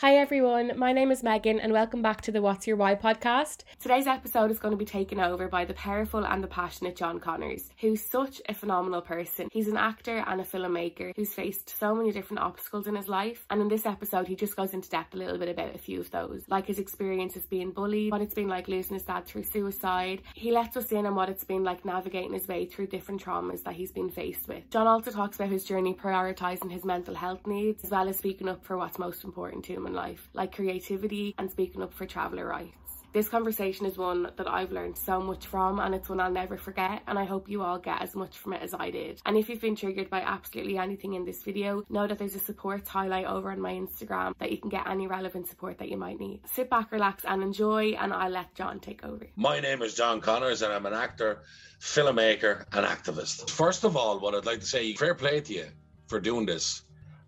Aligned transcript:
Hi 0.00 0.16
everyone, 0.16 0.78
my 0.78 0.94
name 0.94 1.10
is 1.10 1.22
Megan 1.22 1.60
and 1.60 1.74
welcome 1.74 2.00
back 2.00 2.22
to 2.22 2.32
the 2.32 2.40
What's 2.40 2.66
Your 2.66 2.78
Why 2.78 2.94
podcast. 2.94 3.64
Today's 3.80 4.06
episode 4.06 4.50
is 4.50 4.58
going 4.58 4.72
to 4.72 4.78
be 4.78 4.86
taken 4.86 5.20
over 5.20 5.46
by 5.46 5.66
the 5.66 5.74
powerful 5.74 6.24
and 6.24 6.42
the 6.42 6.48
passionate 6.48 6.96
John 6.96 7.20
Connors, 7.20 7.68
who's 7.78 8.02
such 8.02 8.40
a 8.48 8.54
phenomenal 8.54 9.02
person. 9.02 9.50
He's 9.52 9.68
an 9.68 9.76
actor 9.76 10.24
and 10.26 10.40
a 10.40 10.44
filmmaker 10.44 11.12
who's 11.14 11.34
faced 11.34 11.78
so 11.78 11.94
many 11.94 12.12
different 12.12 12.40
obstacles 12.40 12.86
in 12.86 12.96
his 12.96 13.08
life, 13.08 13.44
and 13.50 13.60
in 13.60 13.68
this 13.68 13.84
episode, 13.84 14.26
he 14.26 14.36
just 14.36 14.56
goes 14.56 14.72
into 14.72 14.88
depth 14.88 15.12
a 15.12 15.18
little 15.18 15.36
bit 15.36 15.50
about 15.50 15.74
a 15.74 15.78
few 15.78 16.00
of 16.00 16.10
those, 16.10 16.44
like 16.48 16.64
his 16.64 16.78
experiences 16.78 17.44
being 17.44 17.70
bullied, 17.70 18.10
what 18.10 18.22
it's 18.22 18.32
been 18.32 18.48
like 18.48 18.68
losing 18.68 18.94
his 18.94 19.04
dad 19.04 19.26
through 19.26 19.44
suicide. 19.44 20.22
He 20.32 20.50
lets 20.50 20.78
us 20.78 20.92
in 20.92 21.04
on 21.04 21.14
what 21.14 21.28
it's 21.28 21.44
been 21.44 21.62
like 21.62 21.84
navigating 21.84 22.32
his 22.32 22.48
way 22.48 22.64
through 22.64 22.86
different 22.86 23.22
traumas 23.22 23.64
that 23.64 23.74
he's 23.74 23.92
been 23.92 24.08
faced 24.08 24.48
with. 24.48 24.70
John 24.70 24.86
also 24.86 25.10
talks 25.10 25.36
about 25.36 25.50
his 25.50 25.66
journey 25.66 25.92
prioritising 25.92 26.72
his 26.72 26.86
mental 26.86 27.14
health 27.14 27.46
needs, 27.46 27.84
as 27.84 27.90
well 27.90 28.08
as 28.08 28.16
speaking 28.16 28.48
up 28.48 28.64
for 28.64 28.78
what's 28.78 28.98
most 28.98 29.24
important 29.24 29.62
to 29.66 29.74
him 29.74 29.89
in 29.90 29.94
life, 29.96 30.28
like 30.32 30.54
creativity 30.54 31.34
and 31.36 31.50
speaking 31.50 31.82
up 31.82 31.92
for 31.92 32.06
traveller 32.06 32.46
rights. 32.46 32.76
This 33.12 33.28
conversation 33.28 33.86
is 33.86 33.98
one 33.98 34.30
that 34.36 34.48
I've 34.48 34.70
learned 34.70 34.96
so 34.96 35.20
much 35.20 35.46
from 35.46 35.80
and 35.80 35.96
it's 35.96 36.08
one 36.08 36.20
I'll 36.20 36.30
never 36.30 36.56
forget 36.56 37.02
and 37.08 37.18
I 37.18 37.24
hope 37.24 37.48
you 37.48 37.60
all 37.62 37.80
get 37.80 38.00
as 38.02 38.14
much 38.14 38.38
from 38.38 38.52
it 38.52 38.62
as 38.62 38.72
I 38.72 38.92
did. 38.92 39.20
And 39.26 39.36
if 39.36 39.48
you've 39.48 39.60
been 39.60 39.74
triggered 39.74 40.08
by 40.08 40.20
absolutely 40.20 40.78
anything 40.78 41.14
in 41.14 41.24
this 41.24 41.42
video, 41.42 41.82
know 41.90 42.06
that 42.06 42.18
there's 42.18 42.36
a 42.36 42.38
support 42.38 42.86
highlight 42.86 43.26
over 43.26 43.50
on 43.50 43.60
my 43.60 43.72
Instagram 43.72 44.34
that 44.38 44.52
you 44.52 44.58
can 44.58 44.70
get 44.70 44.86
any 44.86 45.08
relevant 45.08 45.48
support 45.48 45.78
that 45.78 45.88
you 45.88 45.96
might 45.96 46.20
need. 46.20 46.42
Sit 46.46 46.70
back, 46.70 46.92
relax 46.92 47.24
and 47.24 47.42
enjoy 47.42 47.96
and 47.98 48.12
I'll 48.12 48.30
let 48.30 48.54
John 48.54 48.78
take 48.78 49.04
over. 49.04 49.26
My 49.34 49.58
name 49.58 49.82
is 49.82 49.94
John 49.94 50.20
Connors 50.20 50.62
and 50.62 50.72
I'm 50.72 50.86
an 50.86 50.94
actor, 50.94 51.42
filmmaker 51.80 52.64
and 52.72 52.86
activist. 52.86 53.50
First 53.50 53.82
of 53.82 53.96
all, 53.96 54.20
what 54.20 54.36
I'd 54.36 54.46
like 54.46 54.60
to 54.60 54.66
say, 54.66 54.94
fair 54.94 55.16
play 55.16 55.40
to 55.40 55.52
you 55.52 55.66
for 56.06 56.20
doing 56.20 56.46
this 56.46 56.82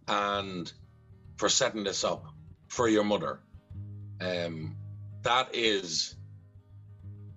and 0.06 0.72
for 1.38 1.48
setting 1.48 1.82
this 1.82 2.04
up 2.04 2.31
for 2.72 2.88
your 2.88 3.04
mother. 3.04 3.40
Um, 4.22 4.76
that 5.20 5.54
is 5.54 6.16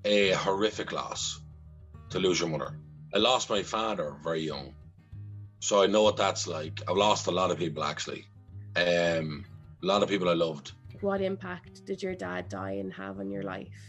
a 0.05 0.31
horrific 0.31 0.94
loss 0.94 1.41
to 2.11 2.19
lose 2.19 2.39
your 2.39 2.47
mother. 2.47 2.80
I 3.14 3.17
lost 3.17 3.50
my 3.50 3.61
father 3.61 4.16
very 4.23 4.39
young, 4.39 4.73
so 5.59 5.83
I 5.83 5.88
know 5.88 6.03
what 6.03 6.16
that's 6.16 6.47
like. 6.47 6.81
I've 6.88 6.95
lost 6.95 7.28
a 7.28 7.31
lot 7.31 7.52
of 7.52 7.58
people 7.58 7.83
actually, 7.83 8.23
um, 8.78 9.45
a 9.83 9.86
lot 9.86 10.03
of 10.03 10.08
people 10.08 10.30
I 10.30 10.36
loved. 10.36 10.72
What 11.02 11.22
impact 11.22 11.86
did 11.86 12.02
your 12.02 12.16
dad 12.16 12.47
die 12.47 12.78
and 12.80 12.94
have 12.94 13.19
on 13.19 13.30
your 13.30 13.44
life? 13.44 13.81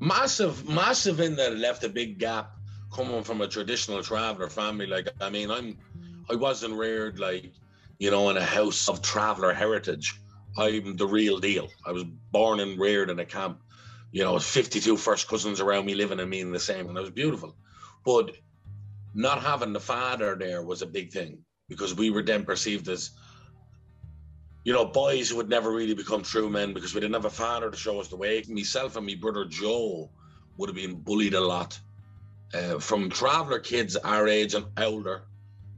Massive, 0.00 0.66
massive 0.66 1.20
in 1.20 1.36
that 1.36 1.52
it 1.52 1.58
left 1.58 1.84
a 1.84 1.90
big 1.90 2.18
gap 2.18 2.52
coming 2.90 3.22
from 3.22 3.42
a 3.42 3.48
traditional 3.48 4.02
traveller 4.02 4.48
family. 4.48 4.86
Like, 4.86 5.08
I 5.20 5.28
mean, 5.28 5.50
I'm, 5.50 5.76
I 6.30 6.36
wasn't 6.36 6.74
reared 6.74 7.18
like, 7.18 7.52
you 8.02 8.10
know, 8.10 8.30
in 8.30 8.36
a 8.36 8.44
house 8.44 8.88
of 8.88 9.00
traveller 9.00 9.54
heritage. 9.54 10.20
I'm 10.58 10.96
the 10.96 11.06
real 11.06 11.38
deal. 11.38 11.68
I 11.86 11.92
was 11.92 12.02
born 12.32 12.58
and 12.58 12.76
reared 12.76 13.10
in 13.10 13.20
a 13.20 13.24
camp. 13.24 13.60
You 14.10 14.24
know, 14.24 14.40
52 14.40 14.96
first 14.96 15.28
cousins 15.28 15.60
around 15.60 15.86
me 15.86 15.94
living 15.94 16.18
and 16.18 16.28
me 16.28 16.40
in 16.40 16.50
the 16.50 16.58
same, 16.58 16.88
and 16.88 16.98
it 16.98 17.00
was 17.00 17.10
beautiful. 17.10 17.54
But 18.04 18.32
not 19.14 19.40
having 19.40 19.72
the 19.72 19.78
father 19.78 20.34
there 20.34 20.64
was 20.64 20.82
a 20.82 20.86
big 20.86 21.12
thing 21.12 21.44
because 21.68 21.94
we 21.94 22.10
were 22.10 22.24
then 22.24 22.44
perceived 22.44 22.88
as, 22.88 23.12
you 24.64 24.72
know, 24.72 24.84
boys 24.84 25.30
who 25.30 25.36
would 25.36 25.48
never 25.48 25.70
really 25.70 25.94
become 25.94 26.22
true 26.22 26.50
men 26.50 26.74
because 26.74 26.96
we 26.96 27.00
didn't 27.00 27.14
have 27.14 27.26
a 27.26 27.30
father 27.30 27.70
to 27.70 27.76
show 27.76 28.00
us 28.00 28.08
the 28.08 28.16
way. 28.16 28.42
Myself 28.48 28.96
and 28.96 29.06
my 29.06 29.14
brother 29.14 29.44
Joe 29.44 30.10
would 30.56 30.68
have 30.68 30.76
been 30.76 30.96
bullied 30.96 31.34
a 31.34 31.40
lot 31.40 31.78
uh, 32.52 32.80
from 32.80 33.10
traveller 33.10 33.60
kids 33.60 33.94
our 33.94 34.26
age 34.26 34.54
and 34.54 34.66
older, 34.76 35.22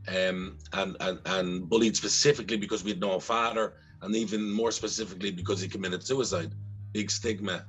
um, 0.08 0.58
and, 0.72 0.96
and 1.00 1.18
and 1.26 1.68
bullied 1.68 1.96
specifically 1.96 2.56
because 2.56 2.84
we 2.84 2.90
had 2.90 3.00
no 3.00 3.18
father 3.18 3.74
and 4.02 4.14
even 4.14 4.50
more 4.50 4.70
specifically 4.70 5.30
because 5.30 5.60
he 5.60 5.68
committed 5.68 6.04
suicide. 6.04 6.52
Big 6.92 7.10
stigma. 7.10 7.64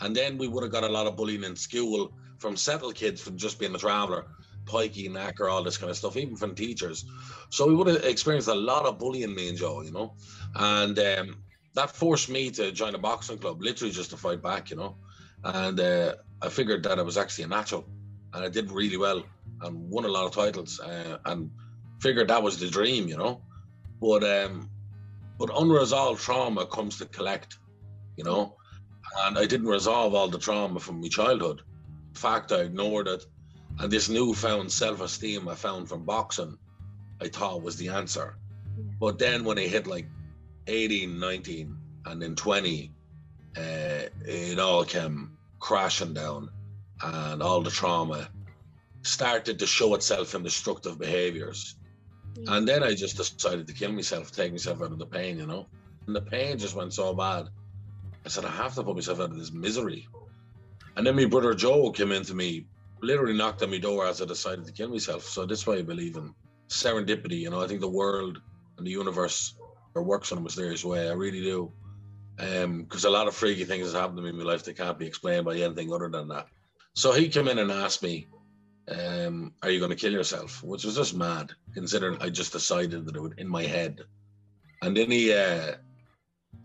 And 0.00 0.14
then 0.14 0.38
we 0.38 0.48
would 0.48 0.62
have 0.62 0.72
got 0.72 0.84
a 0.84 0.88
lot 0.88 1.06
of 1.06 1.16
bullying 1.16 1.44
in 1.44 1.56
school 1.56 2.12
from 2.38 2.56
settled 2.56 2.94
kids 2.94 3.20
from 3.20 3.36
just 3.36 3.58
being 3.58 3.74
a 3.74 3.78
traveller, 3.78 4.26
pikey, 4.64 5.10
knacker, 5.10 5.50
all 5.50 5.62
this 5.62 5.76
kind 5.76 5.90
of 5.90 5.96
stuff, 5.96 6.16
even 6.16 6.36
from 6.36 6.54
teachers. 6.54 7.04
So 7.50 7.66
we 7.66 7.74
would 7.74 7.88
have 7.88 8.04
experienced 8.04 8.48
a 8.48 8.54
lot 8.54 8.86
of 8.86 8.98
bullying, 8.98 9.34
me 9.34 9.48
and 9.48 9.58
Joe, 9.58 9.82
you 9.82 9.92
know. 9.92 10.14
And 10.54 10.98
um, 10.98 11.36
that 11.74 11.90
forced 11.90 12.28
me 12.28 12.50
to 12.52 12.72
join 12.72 12.94
a 12.94 12.98
boxing 12.98 13.38
club, 13.38 13.62
literally 13.62 13.92
just 13.92 14.10
to 14.10 14.16
fight 14.16 14.42
back, 14.42 14.70
you 14.70 14.76
know. 14.76 14.96
And 15.44 15.78
uh, 15.80 16.14
I 16.40 16.48
figured 16.48 16.82
that 16.84 16.98
I 16.98 17.02
was 17.02 17.16
actually 17.16 17.44
a 17.44 17.48
natural, 17.48 17.88
and 18.32 18.44
I 18.44 18.48
did 18.48 18.70
really 18.70 18.96
well 18.96 19.22
and 19.62 19.90
won 19.90 20.04
a 20.04 20.08
lot 20.08 20.26
of 20.26 20.32
titles, 20.32 20.80
uh, 20.80 21.18
and 21.26 21.50
figured 22.02 22.28
that 22.28 22.42
was 22.42 22.58
the 22.58 22.68
dream, 22.68 23.08
you 23.08 23.16
know. 23.16 23.40
But 24.00 24.24
um, 24.24 24.68
but 25.38 25.50
unresolved 25.56 26.20
trauma 26.20 26.66
comes 26.66 26.98
to 26.98 27.06
collect, 27.06 27.58
you 28.16 28.24
know. 28.24 28.56
And 29.24 29.38
I 29.38 29.46
didn't 29.46 29.66
resolve 29.66 30.14
all 30.14 30.28
the 30.28 30.38
trauma 30.38 30.80
from 30.80 31.00
my 31.00 31.08
childhood. 31.08 31.62
In 32.08 32.14
fact, 32.14 32.52
I 32.52 32.60
ignored 32.60 33.08
it. 33.08 33.24
And 33.78 33.90
this 33.90 34.08
newfound 34.08 34.70
self 34.70 35.00
esteem 35.00 35.48
I 35.48 35.54
found 35.54 35.88
from 35.88 36.04
boxing, 36.04 36.58
I 37.20 37.28
thought 37.28 37.62
was 37.62 37.76
the 37.76 37.88
answer. 37.88 38.36
But 39.00 39.18
then 39.18 39.44
when 39.44 39.58
I 39.58 39.66
hit 39.66 39.86
like 39.86 40.08
18, 40.66 41.18
19, 41.18 41.76
and 42.06 42.22
then 42.22 42.34
20, 42.34 42.92
uh, 43.56 43.60
it 44.24 44.58
all 44.58 44.84
came 44.84 45.36
crashing 45.60 46.14
down. 46.14 46.50
And 47.02 47.42
all 47.42 47.62
the 47.62 47.70
trauma 47.70 48.28
started 49.02 49.58
to 49.58 49.66
show 49.66 49.94
itself 49.94 50.34
in 50.34 50.42
destructive 50.42 50.98
behaviors. 50.98 51.76
And 52.46 52.66
then 52.66 52.82
I 52.82 52.94
just 52.94 53.16
decided 53.16 53.66
to 53.66 53.72
kill 53.72 53.92
myself, 53.92 54.32
take 54.32 54.52
myself 54.52 54.82
out 54.82 54.92
of 54.92 54.98
the 54.98 55.06
pain, 55.06 55.38
you 55.38 55.46
know. 55.46 55.66
And 56.06 56.16
the 56.16 56.22
pain 56.22 56.58
just 56.58 56.74
went 56.74 56.92
so 56.92 57.14
bad. 57.14 57.48
I 58.24 58.28
said, 58.28 58.44
I 58.44 58.50
have 58.50 58.74
to 58.74 58.82
put 58.82 58.94
myself 58.94 59.20
out 59.20 59.30
of 59.30 59.38
this 59.38 59.52
misery. 59.52 60.08
And 60.96 61.06
then 61.06 61.16
my 61.16 61.26
brother 61.26 61.54
Joe 61.54 61.90
came 61.90 62.12
into 62.12 62.34
me, 62.34 62.66
literally 63.00 63.36
knocked 63.36 63.62
on 63.62 63.70
my 63.70 63.78
door 63.78 64.06
as 64.06 64.20
I 64.20 64.26
decided 64.26 64.66
to 64.66 64.72
kill 64.72 64.88
myself. 64.88 65.24
So 65.24 65.46
that's 65.46 65.66
why 65.66 65.74
I 65.74 65.82
believe 65.82 66.16
in 66.16 66.34
serendipity. 66.68 67.38
You 67.38 67.50
know, 67.50 67.62
I 67.62 67.66
think 67.66 67.80
the 67.80 67.88
world 67.88 68.40
and 68.76 68.86
the 68.86 68.90
universe 68.90 69.54
works 69.94 70.32
in 70.32 70.38
a 70.38 70.40
mysterious 70.40 70.84
way. 70.84 71.08
I 71.08 71.12
really 71.12 71.42
do. 71.42 71.72
Because 72.36 73.04
um, 73.04 73.10
a 73.10 73.14
lot 73.14 73.28
of 73.28 73.34
freaky 73.34 73.64
things 73.64 73.84
has 73.84 73.94
happened 73.94 74.16
to 74.16 74.22
me 74.22 74.30
in 74.30 74.38
my 74.38 74.44
life 74.44 74.64
that 74.64 74.76
can't 74.76 74.98
be 74.98 75.06
explained 75.06 75.44
by 75.44 75.56
anything 75.56 75.92
other 75.92 76.08
than 76.08 76.28
that. 76.28 76.46
So 76.94 77.12
he 77.12 77.28
came 77.28 77.48
in 77.48 77.58
and 77.58 77.70
asked 77.70 78.02
me, 78.02 78.26
um, 78.88 79.52
are 79.62 79.70
you 79.70 79.78
going 79.78 79.90
to 79.90 79.96
kill 79.96 80.12
yourself? 80.12 80.62
Which 80.62 80.84
was 80.84 80.96
just 80.96 81.14
mad, 81.14 81.52
considering 81.74 82.18
I 82.20 82.30
just 82.30 82.52
decided 82.52 83.06
that 83.06 83.16
it 83.16 83.20
would 83.20 83.38
in 83.38 83.48
my 83.48 83.62
head. 83.62 84.00
And 84.82 84.96
then 84.96 85.10
he, 85.10 85.32
uh, 85.32 85.74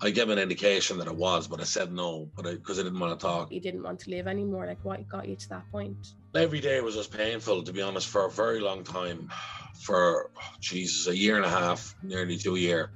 I 0.01 0.09
gave 0.09 0.29
an 0.29 0.39
indication 0.39 0.97
that 0.97 1.07
it 1.07 1.15
was, 1.15 1.47
but 1.47 1.61
I 1.61 1.63
said 1.63 1.91
no, 1.91 2.29
but 2.35 2.45
because 2.45 2.77
I, 2.77 2.81
I, 2.81 2.83
didn't 2.85 2.99
want 2.99 3.19
to 3.19 3.25
talk. 3.25 3.51
You 3.51 3.61
didn't 3.61 3.83
want 3.83 3.99
to 4.01 4.09
live 4.09 4.27
anymore. 4.27 4.65
Like, 4.65 4.83
what 4.83 5.07
got 5.07 5.27
you 5.27 5.35
to 5.35 5.49
that 5.49 5.71
point? 5.71 6.15
Every 6.35 6.59
day 6.59 6.81
was 6.81 6.95
just 6.95 7.11
painful, 7.11 7.63
to 7.63 7.73
be 7.73 7.81
honest, 7.81 8.07
for 8.07 8.25
a 8.25 8.31
very 8.31 8.59
long 8.59 8.83
time. 8.83 9.29
For 9.81 10.31
Jesus, 10.59 11.07
a 11.07 11.15
year 11.15 11.37
and 11.37 11.45
a 11.45 11.49
half, 11.49 11.95
nearly 12.01 12.37
two 12.37 12.55
year. 12.55 12.91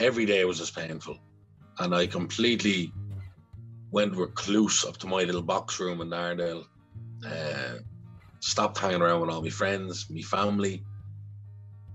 Every 0.00 0.26
day 0.26 0.44
was 0.44 0.58
just 0.58 0.76
painful, 0.76 1.18
and 1.78 1.94
I 1.94 2.06
completely 2.06 2.92
went 3.90 4.14
recluse 4.16 4.84
up 4.84 4.96
to 4.98 5.06
my 5.06 5.22
little 5.22 5.42
box 5.42 5.80
room 5.80 6.00
in 6.00 6.10
Darndale. 6.10 6.64
Uh, 7.24 7.78
stopped 8.46 8.78
hanging 8.78 9.02
around 9.02 9.20
with 9.20 9.30
all 9.30 9.42
my 9.42 9.50
friends, 9.50 10.06
my 10.08 10.22
family. 10.22 10.84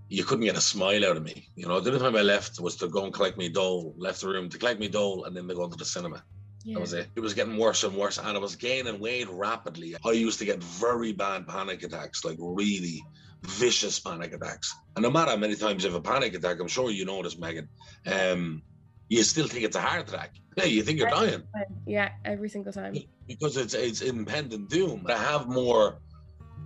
You 0.10 0.26
couldn't 0.26 0.44
get 0.44 0.58
a 0.58 0.62
smile 0.62 1.06
out 1.06 1.16
of 1.16 1.24
me. 1.24 1.48
You 1.56 1.68
know, 1.68 1.80
the 1.80 1.92
only 1.92 2.02
time 2.02 2.18
I 2.18 2.22
left 2.22 2.60
was 2.60 2.76
to 2.78 2.90
go 2.90 3.06
and 3.06 3.14
collect 3.14 3.38
my 3.38 3.48
dole, 3.48 3.96
left 3.98 4.20
the 4.20 4.28
room 4.28 4.50
to 4.50 4.58
collect 4.58 4.80
my 4.80 4.88
dole, 4.88 5.24
and 5.24 5.36
then 5.36 5.48
to 5.48 5.56
go 5.56 5.70
to 5.70 5.78
the 5.78 5.86
cinema. 5.86 6.24
Yeah. 6.66 6.74
That 6.74 6.82
was 6.82 6.94
it. 6.94 7.08
It 7.16 7.22
was 7.22 7.34
getting 7.34 7.58
worse 7.58 7.86
and 7.86 7.96
worse, 7.96 8.18
and 8.18 8.28
I 8.28 8.38
was 8.38 8.58
gaining 8.58 9.00
weight 9.00 9.30
rapidly. 9.30 9.96
I 10.06 10.12
used 10.12 10.40
to 10.40 10.46
get 10.46 10.62
very 10.62 11.14
bad 11.14 11.48
panic 11.48 11.84
attacks, 11.84 12.26
like 12.26 12.38
really 12.40 13.02
vicious 13.44 14.00
panic 14.00 14.34
attacks. 14.34 14.76
And 14.96 15.04
no 15.04 15.10
matter 15.10 15.32
how 15.32 15.38
many 15.38 15.56
times 15.56 15.84
you 15.84 15.90
have 15.90 16.00
a 16.00 16.04
panic 16.04 16.34
attack, 16.36 16.60
I'm 16.60 16.68
sure 16.68 16.92
you 16.92 17.06
know 17.06 17.24
this, 17.24 17.38
Megan. 17.40 17.70
Um, 18.06 18.62
you 19.08 19.24
still 19.24 19.48
think 19.48 19.64
it's 19.64 19.78
a 19.78 19.82
heart 19.82 20.10
attack. 20.10 20.36
Yeah, 20.58 20.66
you 20.66 20.84
think 20.84 21.00
you're 21.00 21.09
dying. 21.09 21.44
Yeah, 21.88 22.09
every 22.26 22.50
single 22.50 22.74
time. 22.74 22.96
Because 23.26 23.56
it's 23.56 23.74
it's 23.74 24.02
impending 24.02 24.68
doom. 24.68 25.06
I 25.08 25.18
have 25.18 25.47
more 25.47 26.00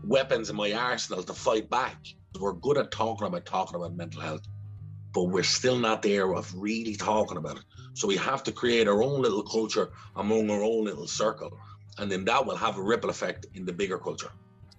weapons 0.08 0.50
in 0.50 0.56
my 0.56 0.72
arsenal 0.74 1.24
to 1.24 1.34
fight 1.34 1.70
back. 1.70 1.98
We're 2.40 2.54
good 2.54 2.78
at 2.78 2.92
talking 2.92 3.28
about 3.28 3.46
talking 3.46 3.76
about 3.76 3.96
mental 3.96 4.22
health, 4.22 4.42
but 5.14 5.26
we're 5.26 5.44
still 5.44 5.78
not 5.78 6.02
there 6.02 6.34
of 6.34 6.54
really 6.56 6.96
talking 6.96 7.38
about 7.38 7.58
it. 7.58 7.64
So 7.94 8.08
we 8.08 8.18
have 8.18 8.44
to 8.44 8.52
create 8.52 8.88
our 8.88 9.02
own 9.02 9.22
little 9.22 9.44
culture 9.44 9.92
among 10.16 10.50
our 10.50 10.64
own 10.64 10.86
little 10.86 11.08
circle, 11.08 11.58
and 11.98 12.12
then 12.12 12.26
that 12.26 12.46
will 12.46 12.58
have 12.58 12.78
a 12.78 12.84
ripple 12.84 13.10
effect 13.10 13.46
in 13.54 13.66
the 13.66 13.74
bigger 13.74 13.98
culture. 13.98 14.32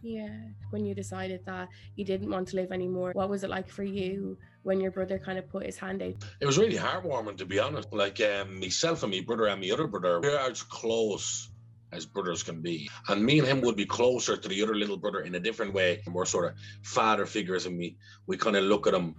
Yeah. 0.02 0.28
When 0.70 0.84
you 0.84 0.94
decided 0.94 1.40
that 1.46 1.68
you 1.96 2.04
didn't 2.04 2.30
want 2.30 2.48
to 2.48 2.56
live 2.56 2.70
anymore, 2.70 3.12
what 3.14 3.30
was 3.30 3.42
it 3.42 3.50
like 3.50 3.68
for 3.68 3.82
you 3.82 4.36
when 4.62 4.80
your 4.80 4.90
brother 4.90 5.18
kind 5.18 5.38
of 5.38 5.48
put 5.48 5.64
his 5.64 5.78
hand 5.78 6.02
out? 6.02 6.14
It 6.40 6.46
was 6.46 6.58
really 6.58 6.76
heartwarming, 6.76 7.38
to 7.38 7.46
be 7.46 7.58
honest. 7.58 7.92
Like 7.92 8.20
um, 8.20 8.60
myself 8.60 9.02
and 9.02 9.12
my 9.12 9.20
brother 9.20 9.46
and 9.46 9.60
my 9.60 9.70
other 9.70 9.86
brother, 9.86 10.20
we're 10.20 10.38
as 10.38 10.62
close 10.62 11.48
as 11.96 12.06
brothers 12.06 12.42
can 12.42 12.60
be. 12.62 12.88
And 13.08 13.24
me 13.24 13.38
and 13.38 13.48
him 13.48 13.60
would 13.62 13.76
be 13.76 13.86
closer 13.86 14.36
to 14.36 14.48
the 14.48 14.62
other 14.62 14.74
little 14.74 14.96
brother 14.96 15.20
in 15.20 15.34
a 15.34 15.40
different 15.40 15.72
way. 15.74 16.02
More 16.06 16.26
sort 16.26 16.46
of 16.46 16.54
father 16.82 17.26
figures, 17.26 17.66
and 17.66 17.78
we 17.78 17.96
we 18.26 18.36
kind 18.36 18.56
of 18.56 18.64
look 18.64 18.86
at 18.86 18.94
him 18.94 19.14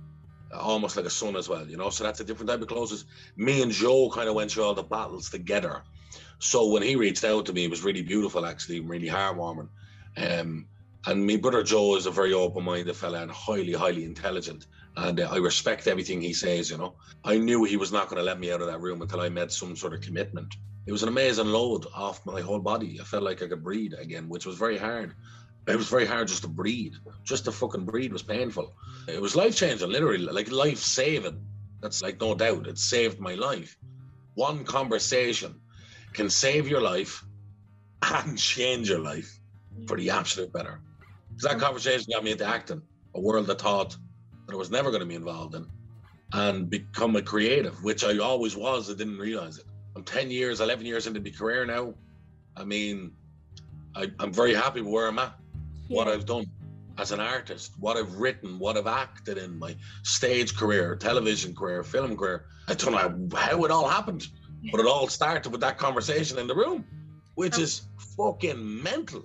almost 0.53 0.95
like 0.95 1.05
a 1.05 1.09
son 1.09 1.35
as 1.35 1.49
well, 1.49 1.67
you 1.67 1.77
know. 1.77 1.89
So 1.89 2.03
that's 2.03 2.19
a 2.19 2.23
different 2.23 2.49
type 2.49 2.61
of 2.61 2.67
closeness. 2.67 3.05
Me 3.35 3.61
and 3.61 3.71
Joe 3.71 4.09
kind 4.09 4.29
of 4.29 4.35
went 4.35 4.51
through 4.51 4.63
all 4.63 4.73
the 4.73 4.83
battles 4.83 5.29
together. 5.29 5.83
So 6.39 6.67
when 6.67 6.83
he 6.83 6.95
reached 6.95 7.23
out 7.23 7.45
to 7.47 7.53
me, 7.53 7.65
it 7.65 7.69
was 7.69 7.83
really 7.83 8.03
beautiful, 8.03 8.45
actually, 8.45 8.79
really 8.79 9.09
heartwarming. 9.09 9.69
Um, 10.15 10.67
and 11.05 11.25
my 11.25 11.37
brother 11.37 11.63
Joe 11.63 11.95
is 11.95 12.05
a 12.05 12.11
very 12.11 12.33
open-minded 12.33 12.95
fella 12.95 13.21
and 13.21 13.31
highly, 13.31 13.73
highly 13.73 14.03
intelligent. 14.03 14.67
And 14.95 15.19
uh, 15.19 15.29
I 15.31 15.37
respect 15.37 15.87
everything 15.87 16.21
he 16.21 16.33
says, 16.33 16.69
you 16.69 16.77
know. 16.77 16.95
I 17.23 17.37
knew 17.37 17.63
he 17.63 17.77
was 17.77 17.91
not 17.91 18.09
going 18.09 18.17
to 18.17 18.23
let 18.23 18.39
me 18.39 18.51
out 18.51 18.61
of 18.61 18.67
that 18.67 18.81
room 18.81 19.01
until 19.01 19.21
I 19.21 19.29
made 19.29 19.51
some 19.51 19.75
sort 19.75 19.93
of 19.93 20.01
commitment. 20.01 20.55
It 20.87 20.93
was 20.93 21.03
an 21.03 21.09
amazing 21.09 21.47
load 21.47 21.85
off 21.93 22.25
my 22.25 22.39
whole 22.39 22.59
body. 22.59 22.97
I 23.01 23.03
felt 23.03 23.23
like 23.23 23.43
I 23.43 23.47
could 23.47 23.61
breathe 23.61 23.93
again, 23.99 24.29
which 24.29 24.45
was 24.45 24.57
very 24.57 24.77
hard. 24.77 25.13
It 25.67 25.75
was 25.75 25.89
very 25.89 26.05
hard 26.05 26.29
just 26.29 26.43
to 26.43 26.47
breathe. 26.47 26.93
Just 27.25 27.43
to 27.43 27.51
fucking 27.51 27.83
breathe 27.83 28.13
was 28.13 28.23
painful. 28.23 28.73
It 29.09 29.21
was 29.21 29.35
life 29.35 29.53
changing, 29.53 29.89
literally, 29.89 30.19
like 30.19 30.49
life 30.49 30.79
saving. 30.79 31.45
That's 31.81 32.01
like 32.01 32.21
no 32.21 32.35
doubt. 32.35 32.67
It 32.67 32.77
saved 32.77 33.19
my 33.19 33.35
life. 33.35 33.77
One 34.35 34.63
conversation 34.63 35.59
can 36.13 36.29
save 36.29 36.69
your 36.69 36.81
life 36.81 37.21
and 38.01 38.37
change 38.37 38.89
your 38.89 38.99
life 38.99 39.41
for 39.87 39.97
the 39.97 40.09
absolute 40.09 40.53
better. 40.53 40.79
Because 41.27 41.51
that 41.51 41.59
conversation 41.59 42.05
got 42.13 42.23
me 42.23 42.31
into 42.31 42.45
acting, 42.45 42.81
a 43.13 43.19
world 43.19 43.51
I 43.51 43.55
thought 43.55 43.97
that 44.47 44.53
I 44.53 44.57
was 44.57 44.71
never 44.71 44.89
going 44.89 45.01
to 45.01 45.05
be 45.05 45.15
involved 45.15 45.53
in, 45.53 45.67
and 46.31 46.69
become 46.69 47.17
a 47.17 47.21
creative, 47.21 47.83
which 47.83 48.05
I 48.05 48.17
always 48.19 48.55
was. 48.55 48.89
I 48.89 48.93
didn't 48.93 49.17
realize 49.17 49.57
it. 49.57 49.65
I'm 49.97 50.03
10 50.03 50.29
years, 50.29 50.61
11 50.61 50.85
years 50.85 51.07
into 51.07 51.19
my 51.19 51.31
career 51.31 51.65
now. 51.65 51.95
I 52.55 52.63
mean, 52.63 53.13
I, 53.95 54.11
am 54.19 54.31
very 54.31 54.53
happy 54.53 54.81
with 54.81 54.93
where 54.93 55.07
I'm 55.07 55.17
at 55.17 55.33
what 55.87 56.07
I've 56.07 56.27
done 56.27 56.45
as 56.99 57.11
an 57.11 57.19
artist, 57.19 57.71
what 57.79 57.97
I've 57.97 58.13
written, 58.13 58.59
what 58.59 58.77
I've 58.77 58.85
acted 58.85 59.39
in 59.39 59.57
my 59.57 59.75
stage 60.03 60.55
career, 60.55 60.95
television 60.95 61.55
career, 61.55 61.81
film 61.81 62.15
career. 62.15 62.45
I 62.67 62.75
don't 62.75 62.91
know 62.91 63.35
how 63.35 63.65
it 63.65 63.71
all 63.71 63.87
happened, 63.87 64.27
but 64.71 64.79
it 64.79 64.85
all 64.85 65.07
started 65.07 65.51
with 65.51 65.61
that 65.61 65.79
conversation 65.79 66.37
in 66.37 66.45
the 66.45 66.55
room, 66.55 66.85
which 67.33 67.55
um, 67.55 67.63
is 67.63 67.81
fucking 68.15 68.83
mental. 68.83 69.23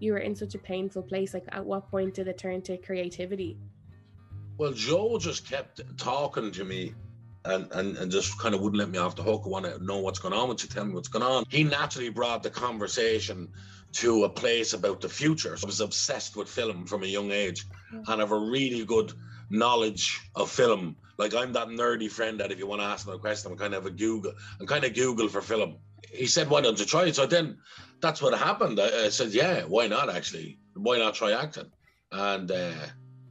You 0.00 0.12
were 0.12 0.18
in 0.18 0.36
such 0.36 0.54
a 0.54 0.58
painful 0.58 1.04
place. 1.04 1.32
Like, 1.32 1.46
at 1.52 1.64
what 1.64 1.90
point 1.90 2.12
did 2.12 2.28
it 2.28 2.36
turn 2.36 2.60
to 2.62 2.76
creativity? 2.76 3.56
Well, 4.58 4.72
Joe 4.72 5.16
just 5.18 5.48
kept 5.48 5.80
talking 5.96 6.50
to 6.50 6.64
me 6.64 6.92
and, 7.44 7.70
and, 7.72 7.96
and 7.96 8.12
just 8.12 8.38
kind 8.38 8.54
of 8.54 8.60
wouldn't 8.60 8.78
let 8.78 8.90
me 8.90 8.98
off 8.98 9.16
the 9.16 9.22
hook. 9.22 9.42
I 9.44 9.48
want 9.48 9.64
to 9.64 9.82
know 9.84 9.98
what's 9.98 10.18
going 10.18 10.34
on. 10.34 10.48
Would 10.48 10.62
you 10.62 10.68
tell 10.68 10.84
me 10.84 10.94
what's 10.94 11.08
going 11.08 11.24
on? 11.24 11.44
He 11.48 11.64
naturally 11.64 12.10
brought 12.10 12.42
the 12.42 12.50
conversation 12.50 13.48
to 13.92 14.24
a 14.24 14.28
place 14.28 14.72
about 14.72 15.00
the 15.00 15.08
future. 15.08 15.56
So 15.56 15.66
I 15.66 15.68
was 15.68 15.80
obsessed 15.80 16.36
with 16.36 16.48
film 16.48 16.86
from 16.86 17.02
a 17.02 17.06
young 17.06 17.30
age 17.30 17.64
and 17.92 18.20
have 18.20 18.32
a 18.32 18.38
really 18.38 18.84
good 18.84 19.12
knowledge 19.48 20.20
of 20.34 20.50
film. 20.50 20.96
Like 21.18 21.34
I'm 21.34 21.52
that 21.54 21.68
nerdy 21.68 22.10
friend 22.10 22.40
that 22.40 22.52
if 22.52 22.58
you 22.58 22.66
want 22.66 22.82
to 22.82 22.86
ask 22.86 23.06
me 23.06 23.14
a 23.14 23.18
question, 23.18 23.50
I'm 23.50 23.58
kind 23.58 23.74
of 23.74 23.86
a 23.86 23.90
Google. 23.90 24.32
I'm 24.60 24.66
kind 24.66 24.84
of 24.84 24.94
Google 24.94 25.28
for 25.28 25.42
film. 25.42 25.76
He 26.12 26.26
said, 26.26 26.48
"Why 26.48 26.60
don't 26.60 26.78
you 26.78 26.86
try 26.86 27.04
it?" 27.04 27.16
So 27.16 27.26
then, 27.26 27.58
that's 28.00 28.22
what 28.22 28.36
happened. 28.38 28.80
I, 28.80 29.06
I 29.06 29.08
said, 29.10 29.32
"Yeah, 29.32 29.62
why 29.62 29.86
not? 29.86 30.08
Actually, 30.08 30.58
why 30.74 30.98
not 30.98 31.14
try 31.14 31.32
acting?" 31.32 31.70
And 32.10 32.50
uh, 32.50 32.72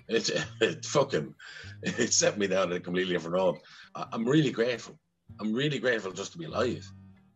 it, 0.07 0.29
it 0.61 0.85
fucking 0.85 1.33
it 1.83 2.13
set 2.13 2.37
me 2.37 2.47
down 2.47 2.71
a 2.71 2.79
completely 2.79 3.13
different 3.13 3.35
road. 3.35 3.57
I'm 3.95 4.27
really 4.27 4.51
grateful. 4.51 4.99
I'm 5.39 5.53
really 5.53 5.79
grateful 5.79 6.11
just 6.11 6.31
to 6.33 6.37
be 6.37 6.45
alive. 6.45 6.89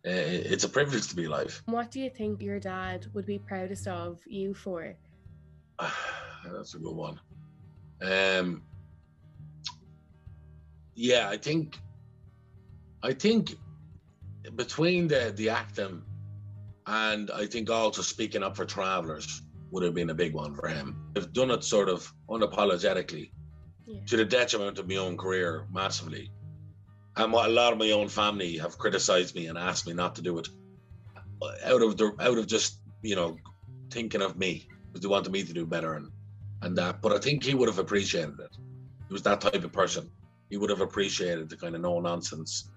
Uh, 0.05 0.11
it's 0.11 0.65
a 0.65 0.69
privilege 0.69 1.07
to 1.07 1.15
be 1.15 1.25
alive. 1.25 1.61
What 1.65 1.91
do 1.91 2.01
you 2.01 2.09
think 2.09 2.41
your 2.41 2.59
dad 2.59 3.07
would 3.13 3.25
be 3.25 3.39
proudest 3.39 3.87
of 3.87 4.19
you 4.25 4.53
for? 4.53 4.95
That's 5.79 6.73
a 6.73 6.79
good 6.79 6.95
one. 6.95 7.19
Um, 8.01 8.63
yeah, 10.95 11.29
I 11.29 11.37
think, 11.37 11.79
I 13.01 13.13
think 13.13 13.55
between 14.55 15.07
the 15.07 15.33
the 15.35 15.49
acting 15.49 16.01
and 16.85 17.31
I 17.31 17.45
think 17.45 17.69
also 17.69 18.01
speaking 18.01 18.43
up 18.43 18.57
for 18.57 18.65
travelers 18.65 19.41
would 19.71 19.83
have 19.83 19.95
been 19.95 20.09
a 20.09 20.13
big 20.13 20.33
one 20.33 20.53
for 20.53 20.67
him. 20.67 21.11
I've 21.15 21.33
done 21.33 21.49
it 21.51 21.63
sort 21.63 21.89
of 21.89 22.11
unapologetically, 22.29 23.31
to 24.07 24.17
the 24.17 24.25
detriment 24.25 24.79
of 24.79 24.87
my 24.87 24.95
own 24.95 25.17
career 25.17 25.65
massively. 25.71 26.31
And 27.15 27.33
a 27.33 27.47
lot 27.47 27.73
of 27.73 27.79
my 27.79 27.91
own 27.91 28.07
family 28.07 28.57
have 28.57 28.77
criticized 28.77 29.35
me 29.35 29.47
and 29.47 29.57
asked 29.57 29.85
me 29.85 29.93
not 29.93 30.15
to 30.15 30.21
do 30.21 30.39
it 30.39 30.47
out 31.65 31.81
of 31.81 31.97
the 31.97 32.15
out 32.19 32.37
of 32.37 32.47
just 32.47 32.79
you 33.01 33.15
know 33.15 33.37
thinking 33.91 34.21
of 34.21 34.37
me 34.37 34.67
because 34.87 35.01
they 35.01 35.07
wanted 35.07 35.31
me 35.31 35.43
to 35.43 35.53
do 35.53 35.65
better 35.65 35.93
and 35.95 36.09
and 36.61 36.77
that. 36.77 37.01
But 37.01 37.13
I 37.13 37.19
think 37.19 37.43
he 37.43 37.53
would 37.53 37.67
have 37.67 37.79
appreciated 37.79 38.39
it. 38.39 38.55
He 39.07 39.13
was 39.13 39.23
that 39.23 39.41
type 39.41 39.63
of 39.63 39.71
person. 39.71 40.09
He 40.49 40.57
would 40.57 40.69
have 40.69 40.81
appreciated 40.81 41.49
the 41.49 41.57
kind 41.57 41.75
of 41.75 41.81
no 41.81 41.99
nonsense, 41.99 42.69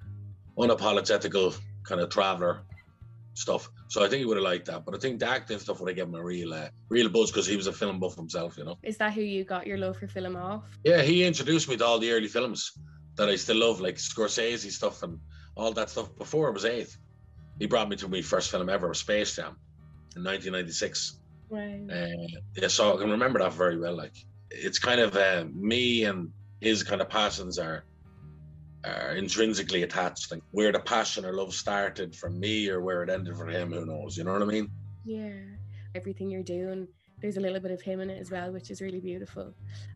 unapologetical 0.59 1.56
kind 1.85 2.00
of 2.00 2.11
traveler 2.11 2.62
stuff. 3.37 3.69
So 3.88 4.05
I 4.05 4.09
think 4.09 4.21
he 4.21 4.25
would 4.25 4.37
have 4.37 4.44
liked 4.44 4.67
that. 4.67 4.85
But 4.85 4.94
I 4.94 4.99
think 4.99 5.21
the 5.21 5.29
acting 5.29 5.59
stuff 5.59 5.81
would 5.81 5.88
have 5.88 5.97
given 5.97 6.15
him 6.15 6.21
a 6.21 6.25
real, 6.25 6.55
uh, 6.55 6.69
real 6.88 7.09
buzz 7.09 7.31
because 7.31 7.47
he 7.47 7.56
was 7.56 7.67
a 7.67 7.73
film 7.73 8.00
buff 8.00 8.17
himself, 8.17 8.56
you 8.56 8.65
know. 8.65 8.79
Is 8.83 8.97
that 8.99 9.12
who 9.12 9.21
you 9.21 9.44
got 9.44 9.67
your 9.67 9.79
love 9.79 9.99
for 9.99 10.06
film 10.06 10.37
off? 10.37 10.65
Yeah, 10.85 11.03
he 11.03 11.25
introduced 11.25 11.69
me 11.69 11.77
to 11.77 11.85
all 11.85 11.99
the 11.99 12.11
early 12.11 12.29
films 12.29 12.73
that 13.17 13.29
I 13.29 13.37
still 13.37 13.56
love, 13.56 13.81
like 13.81 13.97
Scorsese 13.97 14.71
stuff 14.71 15.03
and 15.03 15.19
all 15.55 15.73
that 15.73 15.91
stuff. 15.91 16.17
Before 16.17 16.49
I 16.49 16.53
was 16.53 16.65
eight, 16.65 16.97
he 17.59 17.67
brought 17.67 17.88
me 17.88 17.97
to 17.97 18.09
my 18.09 18.23
first 18.23 18.50
film 18.50 18.69
ever, 18.69 18.93
Space 18.94 19.37
Jam, 19.37 19.56
in 20.17 20.25
1996. 20.25 21.21
Right. 21.49 21.87
Uh, 21.91 22.38
yeah, 22.56 22.69
so 22.69 22.94
I 22.94 23.00
can 23.00 23.11
remember 23.11 23.38
that 23.38 23.53
very 23.53 23.79
well. 23.79 23.97
Like, 23.97 24.17
it's 24.50 24.79
kind 24.79 25.00
of 25.00 25.17
uh, 25.17 25.44
me 25.55 26.05
and 26.05 26.31
his 26.61 26.83
kind 26.83 27.00
of 27.00 27.09
passions 27.09 27.59
are 27.59 27.85
are 28.87 29.17
intrinsically 29.17 29.83
attached. 29.83 30.31
Like 30.31 30.43
where 30.53 30.73
the 30.73 30.81
passion 30.81 31.25
or 31.25 31.33
love 31.33 31.55
started 31.55 32.15
from 32.15 32.38
me 32.38 32.69
or 32.69 32.81
where 32.81 33.03
it 33.03 33.11
ended 33.11 33.37
for 33.37 33.47
him, 33.47 33.73
who 33.73 33.87
knows? 33.87 34.17
You 34.17 34.25
know 34.25 34.33
what 34.33 34.43
I 34.43 34.47
mean? 34.47 34.71
Yeah. 35.05 35.33
Everything 35.94 36.31
you're 36.31 36.43
doing, 36.43 36.87
there's 37.21 37.37
a 37.37 37.41
little 37.41 37.61
bit 37.61 37.71
of 37.71 37.81
him 37.81 38.00
in 38.00 38.11
it 38.11 38.21
as 38.21 38.31
well, 38.31 38.53
which 38.53 38.71
is 38.71 38.81
really 38.81 39.00
beautiful. 39.00 39.55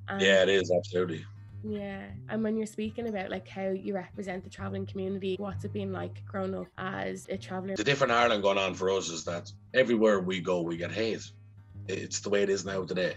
Um, 0.08 0.20
yeah, 0.20 0.42
it 0.42 0.48
is 0.48 0.70
absolutely. 0.70 1.24
Yeah. 1.62 2.06
And 2.28 2.42
when 2.42 2.56
you're 2.56 2.66
speaking 2.66 3.08
about 3.08 3.30
like 3.30 3.46
how 3.46 3.68
you 3.68 3.94
represent 3.94 4.44
the 4.44 4.50
traveling 4.50 4.86
community, 4.86 5.36
what's 5.38 5.64
it 5.64 5.72
been 5.72 5.92
like 5.92 6.24
growing 6.26 6.54
up 6.54 6.68
as 6.78 7.26
a 7.28 7.36
traveler? 7.36 7.76
The 7.76 7.84
different 7.84 8.12
Ireland 8.12 8.42
going 8.42 8.58
on 8.58 8.74
for 8.74 8.90
us 8.90 9.10
is 9.10 9.24
that 9.24 9.52
everywhere 9.74 10.20
we 10.20 10.40
go, 10.40 10.62
we 10.62 10.76
get 10.76 10.90
hate. 10.90 11.30
It's 11.88 12.20
the 12.20 12.30
way 12.30 12.42
it 12.42 12.50
is 12.50 12.64
now 12.64 12.84
today. 12.84 13.14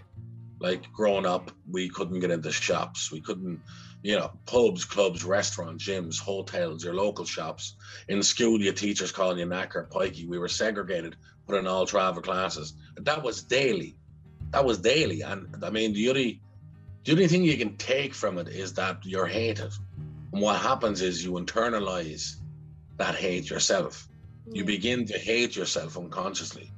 Like 0.64 0.90
growing 0.94 1.26
up, 1.26 1.52
we 1.70 1.90
couldn't 1.90 2.22
get 2.22 2.32
into 2.32 2.50
shops. 2.50 3.12
We 3.12 3.20
couldn't, 3.20 3.60
you 4.02 4.18
know, 4.18 4.32
pubs, 4.46 4.86
clubs, 4.86 5.26
restaurants, 5.26 5.86
gyms, 5.86 6.18
hotels, 6.18 6.86
your 6.86 6.94
local 6.94 7.26
shops. 7.26 7.76
In 8.08 8.24
school, 8.24 8.62
your 8.62 8.72
teachers 8.72 9.12
calling 9.12 9.40
you 9.40 9.46
knacker, 9.46 9.90
pikey. 9.90 10.26
We 10.26 10.40
were 10.40 10.48
segregated, 10.48 11.18
put 11.48 11.60
in 11.60 11.68
all 11.68 11.86
travel 11.86 12.22
classes. 12.22 12.76
That 12.96 13.22
was 13.22 13.44
daily. 13.44 13.98
That 14.52 14.64
was 14.64 14.78
daily. 14.78 15.20
And 15.20 15.54
I 15.66 15.70
mean, 15.70 15.92
the 15.92 16.08
only, 16.08 16.42
the 17.04 17.12
only 17.12 17.28
thing 17.28 17.44
you 17.44 17.58
can 17.58 17.76
take 17.76 18.14
from 18.14 18.38
it 18.38 18.48
is 18.48 18.72
that 18.76 19.06
you're 19.06 19.28
hated. 19.28 19.74
And 20.32 20.42
what 20.42 20.62
happens 20.62 21.02
is 21.02 21.26
you 21.26 21.34
internalize 21.34 22.38
that 22.96 23.16
hate 23.16 23.50
yourself. 23.50 24.08
You 24.50 24.64
mm. 24.64 24.68
begin 24.68 25.06
to 25.08 25.20
hate 25.20 25.58
yourself 25.58 25.98
unconsciously. 25.98 26.72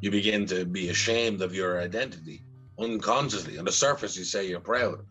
You 0.00 0.10
begin 0.10 0.46
to 0.46 0.64
be 0.64 0.88
ashamed 0.88 1.42
of 1.42 1.54
your 1.54 1.82
identity 1.82 2.40
unconsciously. 2.78 3.58
On 3.58 3.64
the 3.64 3.72
surface, 3.72 4.16
you 4.16 4.24
say 4.24 4.48
you're 4.48 4.60
proud. 4.60 5.04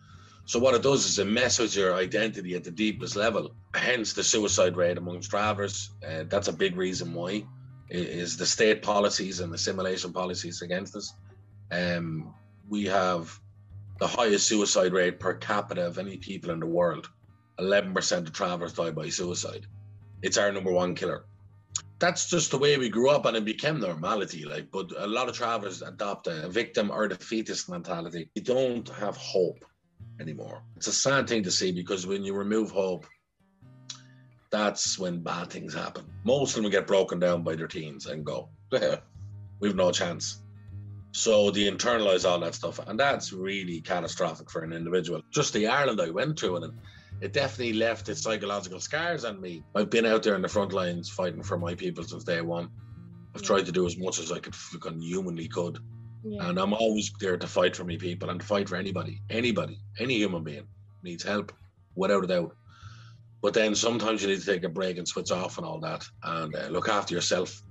So 0.45 0.59
what 0.59 0.75
it 0.75 0.83
does 0.83 1.05
is 1.05 1.17
it 1.17 1.25
messes 1.25 1.75
your 1.75 1.95
identity 1.95 2.53
at 2.55 2.63
the 2.63 2.71
deepest 2.71 3.15
level. 3.15 3.55
Hence 3.73 4.13
the 4.13 4.23
suicide 4.23 4.77
rate 4.77 4.97
amongst 4.97 5.29
travelers. 5.29 5.89
Uh, 6.07 6.23
that's 6.27 6.47
a 6.47 6.53
big 6.53 6.75
reason 6.75 7.13
why 7.13 7.45
is 7.89 8.37
the 8.37 8.45
state 8.45 8.81
policies 8.81 9.39
and 9.39 9.53
assimilation 9.53 10.13
policies 10.13 10.61
against 10.61 10.95
us. 10.95 11.13
Um, 11.71 12.33
we 12.69 12.85
have 12.85 13.39
the 13.99 14.07
highest 14.07 14.47
suicide 14.47 14.93
rate 14.93 15.19
per 15.19 15.33
capita 15.33 15.85
of 15.85 15.97
any 15.97 16.17
people 16.17 16.51
in 16.51 16.59
the 16.59 16.65
world. 16.65 17.09
11% 17.59 18.17
of 18.17 18.33
travelers 18.33 18.73
die 18.73 18.91
by 18.91 19.09
suicide. 19.09 19.65
It's 20.21 20.37
our 20.37 20.51
number 20.51 20.71
one 20.71 20.93
killer 20.93 21.25
that's 22.05 22.29
just 22.29 22.51
the 22.51 22.57
way 22.57 22.77
we 22.77 22.87
grew 22.87 23.09
up 23.09 23.25
and 23.25 23.35
it 23.35 23.43
became 23.43 23.79
normality 23.79 24.45
like 24.45 24.69
but 24.71 24.91
a 24.99 25.07
lot 25.07 25.27
of 25.27 25.35
travelers 25.35 25.81
adopt 25.81 26.27
a 26.27 26.47
victim 26.47 26.91
or 26.91 27.07
defeatist 27.07 27.67
mentality. 27.67 28.29
You 28.35 28.43
don't 28.43 28.87
have 28.89 29.17
hope 29.17 29.65
anymore. 30.19 30.61
It's 30.75 30.85
a 30.85 30.93
sad 30.93 31.27
thing 31.27 31.41
to 31.43 31.49
see 31.49 31.71
because 31.71 32.05
when 32.05 32.23
you 32.23 32.35
remove 32.35 32.69
hope 32.69 33.07
that's 34.51 34.99
when 34.99 35.23
bad 35.23 35.49
things 35.49 35.73
happen. 35.73 36.05
Most 36.23 36.55
of 36.55 36.61
them 36.61 36.71
get 36.71 36.85
broken 36.85 37.19
down 37.19 37.41
by 37.41 37.55
their 37.55 37.67
teens 37.67 38.05
and 38.05 38.23
go 38.23 38.49
we've 39.59 39.75
no 39.75 39.91
chance. 39.91 40.43
So 41.11 41.49
they 41.49 41.71
internalize 41.71 42.29
all 42.29 42.39
that 42.41 42.53
stuff 42.53 42.77
and 42.85 42.99
that's 42.99 43.33
really 43.33 43.81
catastrophic 43.81 44.51
for 44.51 44.61
an 44.61 44.73
individual. 44.73 45.23
Just 45.31 45.53
the 45.53 45.65
ireland 45.65 45.99
i 45.99 46.11
went 46.11 46.37
through 46.37 46.57
and 46.57 46.71
it 47.21 47.33
definitely 47.33 47.73
left 47.73 48.09
its 48.09 48.21
psychological 48.21 48.79
scars 48.79 49.25
on 49.25 49.41
me. 49.41 49.63
I've 49.75 49.89
been 49.89 50.05
out 50.05 50.23
there 50.23 50.35
in 50.35 50.41
the 50.41 50.47
front 50.47 50.73
lines 50.73 51.09
fighting 51.09 51.43
for 51.43 51.57
my 51.57 51.75
people 51.75 52.03
since 52.03 52.23
day 52.23 52.41
one. 52.41 52.69
I've 53.33 53.41
yeah. 53.41 53.47
tried 53.47 53.65
to 53.65 53.71
do 53.71 53.85
as 53.85 53.97
much 53.97 54.19
as 54.19 54.31
I 54.31 54.39
could 54.39 54.55
fucking 54.55 55.01
humanly 55.01 55.47
could. 55.47 55.79
Yeah. 56.23 56.49
And 56.49 56.59
I'm 56.59 56.73
always 56.73 57.11
there 57.19 57.37
to 57.37 57.47
fight 57.47 57.75
for 57.75 57.83
me 57.83 57.97
people 57.97 58.29
and 58.29 58.39
to 58.39 58.45
fight 58.45 58.67
for 58.67 58.75
anybody, 58.75 59.21
anybody, 59.29 59.79
any 59.99 60.15
human 60.15 60.43
being 60.43 60.67
needs 61.03 61.23
help. 61.23 61.51
without 61.95 62.23
a 62.23 62.27
doubt. 62.27 62.55
But 63.41 63.53
then 63.53 63.75
sometimes 63.75 64.21
you 64.21 64.29
need 64.29 64.39
to 64.39 64.45
take 64.45 64.63
a 64.63 64.69
break 64.69 64.97
and 64.97 65.07
switch 65.07 65.31
off 65.31 65.57
and 65.57 65.65
all 65.65 65.79
that, 65.81 66.05
and 66.23 66.55
uh, 66.55 66.67
look 66.69 66.89
after 66.89 67.13
yourself. 67.13 67.61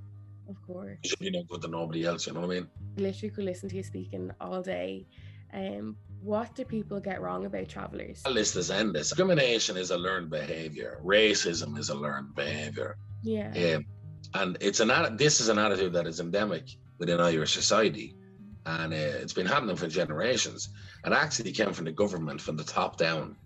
Of 0.49 0.57
course. 0.67 0.99
You 1.03 1.11
should 1.11 1.19
be 1.19 1.31
no 1.31 1.43
good 1.45 1.63
to 1.63 1.69
nobody 1.69 2.05
else. 2.05 2.27
You 2.27 2.35
know 2.35 2.41
what 2.41 2.51
I 2.51 2.61
mean? 2.61 2.69
Literally 2.97 3.31
could 3.31 3.45
listen 3.45 3.69
to 3.71 3.77
you 3.77 3.83
speaking 3.83 4.31
all 4.41 4.63
day. 4.63 5.07
Um, 5.53 5.97
what 6.25 6.55
do 6.55 6.65
people 6.65 7.01
get 7.01 7.21
wrong 7.21 7.45
about 7.45 7.69
travelers? 7.69 8.23
The 8.23 8.31
list 8.31 8.57
is 8.57 8.71
endless. 8.71 9.11
Discrimination 9.11 9.77
is 9.77 9.91
a 9.91 9.99
learned 9.99 10.31
behavior. 10.31 10.99
Racism 11.05 11.79
is 11.79 11.91
a 11.91 11.95
learned 11.95 12.35
behavior. 12.35 12.97
Yeah. 13.23 13.75
Um, 13.75 13.85
and 14.33 14.57
it's 14.61 14.81
an 14.81 15.17
this 15.17 15.41
is 15.41 15.49
an 15.49 15.59
attitude 15.59 15.93
that 15.93 16.07
is 16.07 16.21
endemic 16.21 16.65
within 16.99 17.21
Irish 17.21 17.53
society, 17.53 18.17
and 18.65 18.95
uh, 18.95 18.97
it's 18.97 19.35
been 19.35 19.47
happening 19.47 19.77
for 19.77 19.87
generations. 19.87 20.71
And 21.05 21.13
actually 21.13 21.53
came 21.53 21.75
from 21.75 21.85
the 21.85 21.93
government, 21.93 22.41
from 22.41 22.57
the 22.57 22.65
top 22.65 22.97
down. 22.97 23.37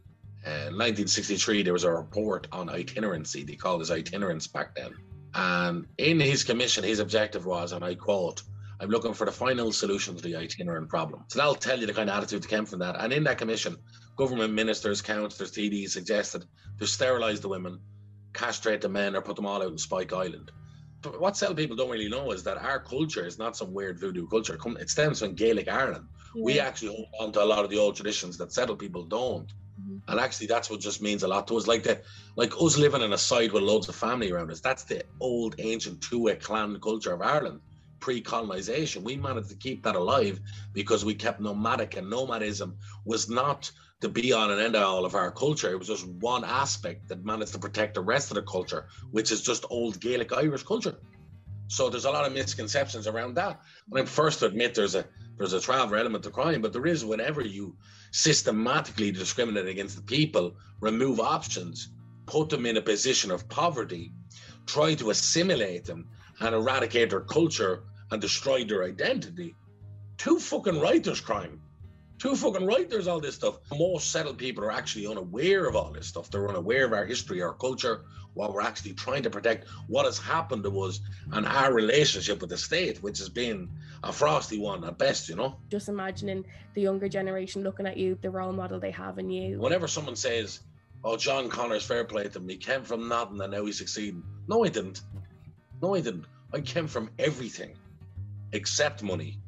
Uh, 0.46 0.70
1963, 0.70 1.64
there 1.64 1.72
was 1.72 1.82
a 1.82 1.90
report 1.90 2.46
on 2.52 2.70
itinerancy. 2.70 3.42
They 3.42 3.56
called 3.56 3.82
it 3.82 3.90
itinerance 3.90 4.46
back 4.46 4.76
then. 4.76 4.92
And 5.34 5.86
in 5.98 6.20
his 6.20 6.44
commission, 6.44 6.84
his 6.84 7.00
objective 7.00 7.44
was, 7.44 7.72
and 7.72 7.84
I 7.84 7.96
quote, 7.96 8.42
I'm 8.80 8.90
looking 8.90 9.12
for 9.12 9.24
the 9.24 9.32
final 9.32 9.72
solution 9.72 10.16
to 10.16 10.22
the 10.22 10.36
itinerant 10.36 10.88
problem. 10.88 11.24
So 11.28 11.38
that'll 11.38 11.54
tell 11.54 11.78
you 11.78 11.86
the 11.86 11.92
kind 11.92 12.08
of 12.08 12.16
attitude 12.16 12.42
that 12.42 12.48
came 12.48 12.64
from 12.64 12.78
that. 12.78 12.96
And 12.98 13.12
in 13.12 13.24
that 13.24 13.38
commission, 13.38 13.76
government 14.16 14.54
ministers, 14.54 15.02
councillors, 15.02 15.50
TDs 15.50 15.90
suggested 15.90 16.44
to 16.78 16.86
sterilise 16.86 17.40
the 17.40 17.48
women, 17.48 17.80
castrate 18.32 18.80
the 18.80 18.88
men, 18.88 19.16
or 19.16 19.20
put 19.20 19.36
them 19.36 19.46
all 19.46 19.62
out 19.62 19.72
in 19.72 19.78
Spike 19.78 20.12
Island. 20.12 20.52
But 21.00 21.20
what 21.20 21.36
some 21.36 21.54
people 21.54 21.76
don't 21.76 21.90
really 21.90 22.08
know 22.08 22.32
is 22.32 22.42
that 22.44 22.58
our 22.58 22.80
culture 22.80 23.24
is 23.24 23.38
not 23.38 23.56
some 23.56 23.72
weird 23.72 24.00
voodoo 24.00 24.26
culture. 24.28 24.58
It 24.80 24.90
stems 24.90 25.20
from 25.20 25.34
Gaelic 25.34 25.68
Ireland. 25.68 26.06
We 26.36 26.60
actually 26.60 26.88
hold 26.88 27.08
on 27.20 27.32
to 27.32 27.42
a 27.42 27.46
lot 27.46 27.64
of 27.64 27.70
the 27.70 27.78
old 27.78 27.96
traditions 27.96 28.36
that 28.38 28.52
settled 28.52 28.78
people 28.78 29.04
don't. 29.04 29.52
Mhm. 29.80 30.02
And 30.08 30.20
actually, 30.20 30.48
that's 30.48 30.70
what 30.70 30.80
just 30.80 31.00
means 31.00 31.22
a 31.22 31.28
lot 31.28 31.46
to 31.48 31.56
us. 31.56 31.66
Like 31.68 31.84
the, 31.84 32.02
like 32.36 32.52
us 32.60 32.76
living 32.76 33.02
in 33.02 33.12
a 33.12 33.18
side 33.18 33.52
with 33.52 33.62
loads 33.62 33.88
of 33.88 33.94
family 33.94 34.32
around 34.32 34.50
us. 34.50 34.60
That's 34.60 34.84
the 34.84 35.04
old 35.20 35.54
ancient 35.58 36.00
Tuatha 36.00 36.40
clan 36.42 36.78
culture 36.80 37.12
of 37.12 37.22
Ireland, 37.22 37.60
pre-colonization. 38.00 39.04
We 39.04 39.16
managed 39.16 39.50
to 39.50 39.56
keep 39.56 39.82
that 39.82 39.96
alive 39.96 40.40
because 40.72 41.04
we 41.04 41.14
kept 41.14 41.40
nomadic, 41.40 41.96
and 41.96 42.08
nomadism 42.08 42.76
was 43.04 43.28
not 43.28 43.70
the 44.00 44.08
be 44.08 44.32
on 44.32 44.50
and 44.50 44.60
end 44.60 44.76
all 44.76 45.04
of 45.04 45.14
our 45.14 45.30
culture. 45.30 45.70
It 45.70 45.78
was 45.78 45.88
just 45.88 46.06
one 46.06 46.44
aspect 46.44 47.08
that 47.08 47.24
managed 47.24 47.52
to 47.52 47.58
protect 47.58 47.94
the 47.94 48.00
rest 48.00 48.30
of 48.30 48.36
the 48.36 48.42
culture, 48.42 48.86
which 49.10 49.32
is 49.32 49.42
just 49.42 49.64
old 49.70 50.00
Gaelic 50.00 50.32
Irish 50.32 50.62
culture. 50.62 50.96
So 51.66 51.90
there's 51.90 52.06
a 52.06 52.10
lot 52.10 52.24
of 52.24 52.32
misconceptions 52.32 53.06
around 53.06 53.34
that. 53.34 53.60
And 53.90 53.98
I'm 53.98 54.06
first 54.06 54.38
to 54.38 54.46
admit 54.46 54.74
there's 54.74 54.94
a 54.94 55.04
there's 55.36 55.52
a 55.52 55.60
traveler 55.60 55.98
element 55.98 56.24
to 56.24 56.30
crime, 56.30 56.62
but 56.62 56.72
there 56.72 56.86
is 56.86 57.04
whenever 57.04 57.42
you 57.42 57.76
systematically 58.10 59.12
discriminate 59.12 59.68
against 59.68 59.94
the 59.94 60.02
people, 60.02 60.56
remove 60.80 61.20
options, 61.20 61.90
put 62.26 62.48
them 62.48 62.66
in 62.66 62.76
a 62.76 62.82
position 62.82 63.30
of 63.30 63.48
poverty, 63.48 64.12
try 64.66 64.94
to 64.94 65.10
assimilate 65.10 65.84
them 65.84 66.08
and 66.40 66.54
eradicate 66.54 67.10
their 67.10 67.20
culture 67.20 67.84
and 68.10 68.20
destroy 68.20 68.64
their 68.64 68.84
identity. 68.84 69.54
Two 70.16 70.38
fucking 70.38 70.80
right 70.80 71.02
there's 71.02 71.20
crime. 71.20 71.60
Two 72.18 72.34
fucking 72.34 72.66
right 72.66 72.90
there's 72.90 73.06
all 73.06 73.20
this 73.20 73.36
stuff. 73.36 73.58
Most 73.70 74.10
settled 74.10 74.38
people 74.38 74.64
are 74.64 74.72
actually 74.72 75.06
unaware 75.06 75.66
of 75.66 75.76
all 75.76 75.92
this 75.92 76.08
stuff. 76.08 76.30
They're 76.30 76.48
unaware 76.48 76.86
of 76.86 76.92
our 76.92 77.04
history, 77.04 77.42
our 77.42 77.54
culture, 77.54 78.02
what 78.34 78.52
we're 78.52 78.60
actually 78.60 78.92
trying 78.94 79.22
to 79.22 79.30
protect, 79.30 79.68
what 79.86 80.04
has 80.04 80.18
happened 80.18 80.64
to 80.64 80.80
us, 80.80 81.00
and 81.32 81.46
our 81.46 81.72
relationship 81.72 82.40
with 82.40 82.50
the 82.50 82.58
state, 82.58 83.02
which 83.02 83.18
has 83.18 83.28
been 83.28 83.68
a 84.02 84.12
frosty 84.12 84.58
one 84.58 84.84
at 84.84 84.98
best, 84.98 85.28
you 85.28 85.36
know. 85.36 85.56
Just 85.70 85.88
imagining 85.88 86.44
the 86.74 86.80
younger 86.80 87.08
generation 87.08 87.62
looking 87.62 87.86
at 87.86 87.96
you, 87.96 88.18
the 88.20 88.30
role 88.30 88.52
model 88.52 88.80
they 88.80 88.90
have 88.90 89.18
in 89.18 89.30
you. 89.30 89.58
Whenever 89.60 89.86
someone 89.86 90.16
says, 90.16 90.60
"Oh, 91.04 91.16
John 91.16 91.48
Connors 91.48 91.84
fair 91.84 92.04
play 92.04 92.24
to 92.24 92.38
him. 92.38 92.48
He 92.48 92.56
came 92.56 92.82
from 92.82 93.08
nothing 93.08 93.40
and 93.40 93.52
now 93.52 93.64
he's 93.64 93.78
succeeding," 93.78 94.22
no, 94.48 94.62
he 94.62 94.70
didn't. 94.70 95.02
No, 95.80 95.94
I 95.94 96.00
didn't. 96.00 96.26
I 96.52 96.60
came 96.60 96.88
from 96.88 97.10
everything 97.18 97.76
except 98.52 99.02
money, 99.02 99.38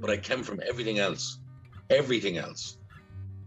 but 0.00 0.10
I 0.10 0.16
came 0.16 0.42
from 0.42 0.60
everything 0.66 0.98
else, 0.98 1.38
everything 1.88 2.36
else, 2.36 2.78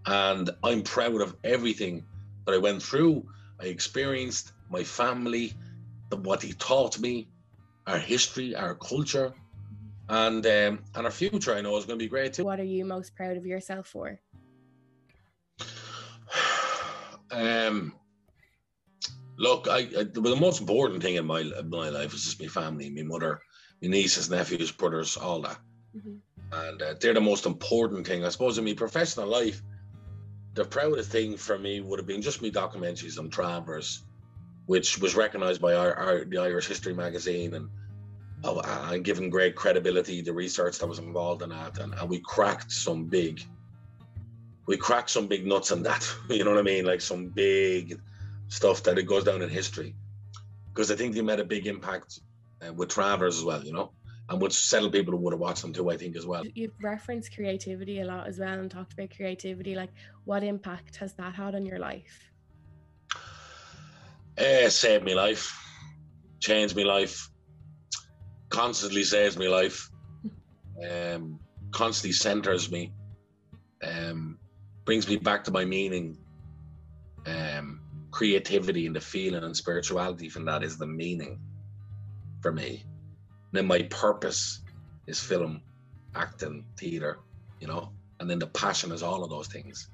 and 0.05 0.49
I'm 0.63 0.81
proud 0.81 1.21
of 1.21 1.35
everything 1.43 2.05
that 2.45 2.53
I 2.53 2.57
went 2.57 2.81
through. 2.81 3.25
I 3.59 3.65
experienced 3.65 4.53
my 4.69 4.83
family, 4.83 5.53
the, 6.09 6.17
what 6.17 6.41
he 6.41 6.53
taught 6.53 6.99
me, 6.99 7.27
our 7.85 7.99
history, 7.99 8.55
our 8.55 8.75
culture, 8.75 9.33
and 10.09 10.45
um, 10.45 10.79
and 10.95 11.05
our 11.05 11.11
future. 11.11 11.53
I 11.53 11.61
know 11.61 11.77
is 11.77 11.85
going 11.85 11.99
to 11.99 12.03
be 12.03 12.09
great 12.09 12.33
too. 12.33 12.45
What 12.45 12.59
are 12.59 12.63
you 12.63 12.85
most 12.85 13.15
proud 13.15 13.37
of 13.37 13.45
yourself 13.45 13.87
for? 13.87 14.19
Um, 17.33 17.93
look, 19.41 19.67
I, 19.67 19.79
I 19.99 20.03
the 20.03 20.35
most 20.47 20.61
important 20.61 21.01
thing 21.01 21.15
in 21.15 21.25
my 21.25 21.41
in 21.41 21.69
my 21.69 21.89
life 21.89 22.13
is 22.13 22.23
just 22.25 22.41
my 22.41 22.47
family, 22.47 22.89
my 22.89 23.03
mother, 23.03 23.41
my 23.81 23.89
nieces, 23.89 24.29
nephews, 24.29 24.71
brothers, 24.71 25.17
all 25.17 25.41
that, 25.41 25.59
Mhm. 25.97 26.19
and 26.51 26.81
uh, 26.81 26.93
they're 26.99 27.15
the 27.19 27.29
most 27.31 27.45
important 27.45 28.05
thing. 28.07 28.23
I 28.23 28.29
suppose 28.29 28.57
in 28.57 28.65
my 28.65 28.73
professional 28.73 29.27
life, 29.27 29.61
the 30.53 30.65
proudest 30.65 31.09
thing 31.11 31.37
for 31.37 31.57
me 31.57 31.81
would 31.81 31.99
have 31.99 32.07
been 32.07 32.21
just 32.21 32.41
my 32.41 32.49
documentaries 32.49 33.17
on 33.19 33.29
Travers, 33.29 34.03
which 34.67 34.99
was 34.99 35.15
recognised 35.15 35.61
by 35.61 35.73
our, 35.73 35.93
our 35.95 36.25
the 36.25 36.37
Irish 36.37 36.67
History 36.67 36.93
magazine 36.93 37.53
and. 37.55 37.67
Oh, 38.43 38.59
and 38.59 39.05
given 39.05 39.29
great 39.29 39.55
credibility, 39.55 40.19
the 40.23 40.33
research 40.33 40.79
that 40.79 40.87
was 40.87 40.97
involved 40.97 41.43
in 41.43 41.49
that, 41.49 41.77
and, 41.77 41.93
and 41.93 42.09
we 42.09 42.19
cracked 42.21 42.71
some 42.71 43.05
big 43.05 43.39
we 44.67 44.77
cracked 44.77 45.11
some 45.11 45.27
big 45.27 45.45
nuts 45.45 45.71
on 45.71 45.83
that. 45.83 46.03
You 46.29 46.43
know 46.43 46.49
what 46.49 46.59
I 46.59 46.63
mean? 46.63 46.85
Like 46.85 47.01
some 47.01 47.27
big 47.27 47.99
stuff 48.51 48.83
that 48.83 48.99
it 48.99 49.03
goes 49.03 49.23
down 49.23 49.41
in 49.41 49.49
history. 49.49 49.95
Because 50.67 50.91
I 50.91 50.95
think 50.95 51.15
they 51.15 51.21
made 51.21 51.39
a 51.39 51.45
big 51.45 51.67
impact 51.67 52.19
uh, 52.65 52.73
with 52.73 52.89
Travers 52.89 53.37
as 53.37 53.43
well, 53.43 53.63
you 53.63 53.71
know, 53.71 53.91
and 54.29 54.41
with 54.41 54.51
settled 54.51 54.91
people 54.91 55.13
who 55.13 55.19
would 55.23 55.33
have 55.33 55.39
watched 55.39 55.61
them 55.61 55.73
too, 55.73 55.89
I 55.89 55.97
think, 55.97 56.15
as 56.15 56.25
well. 56.25 56.43
You've 56.53 56.75
referenced 56.81 57.33
creativity 57.33 58.01
a 58.01 58.05
lot 58.05 58.27
as 58.27 58.39
well 58.39 58.59
and 58.59 58.69
talked 58.69 58.93
about 58.93 59.15
creativity. 59.15 59.73
Like, 59.73 59.91
what 60.25 60.43
impact 60.43 60.97
has 60.97 61.13
that 61.13 61.33
had 61.33 61.55
on 61.55 61.65
your 61.65 61.79
life? 61.79 62.29
Uh, 64.37 64.69
saved 64.69 65.05
me 65.05 65.15
life, 65.15 65.53
changed 66.39 66.75
me 66.75 66.83
life, 66.83 67.29
constantly 68.49 69.03
saves 69.03 69.37
me 69.37 69.47
life, 69.47 69.89
um, 70.89 71.39
constantly 71.71 72.11
centers 72.11 72.69
me, 72.71 72.91
um, 73.83 74.37
brings 74.83 75.07
me 75.07 75.15
back 75.15 75.43
to 75.45 75.51
my 75.51 75.63
meaning. 75.63 76.17
Um, 77.25 77.80
creativity 78.11 78.85
and 78.85 78.95
the 78.95 79.01
feeling 79.01 79.43
and 79.43 79.55
spirituality 79.55 80.29
from 80.29 80.45
that 80.45 80.63
is 80.63 80.77
the 80.77 80.85
meaning 80.85 81.39
for 82.41 82.51
me. 82.51 82.83
then 83.53 83.65
my 83.65 83.81
purpose 83.83 84.61
is 85.07 85.19
film, 85.19 85.61
acting, 86.15 86.65
theatre, 86.77 87.19
you 87.59 87.67
know, 87.67 87.91
and 88.19 88.29
then 88.29 88.39
the 88.39 88.47
passion 88.47 88.91
is 88.91 89.03
all 89.03 89.23
of 89.23 89.29
those 89.29 89.47
things 89.47 89.89